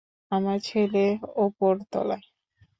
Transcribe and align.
আমার 0.31 0.57
ছেলে 0.61 1.05
ওপরতলায়। 1.37 2.25